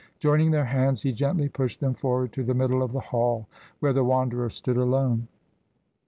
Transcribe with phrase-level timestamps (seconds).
[0.17, 3.45] Joining their hands he gently pushed them forward to the middle of the hall
[3.81, 5.27] where the Wanderer stood alone.